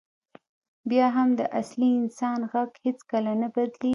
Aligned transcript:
بیا 0.89 1.07
هم 1.15 1.29
د 1.39 1.41
اصلي 1.59 1.89
انسان 1.99 2.39
غږ 2.51 2.69
هېڅکله 2.85 3.31
نه 3.41 3.47
بدلېږي. 3.53 3.89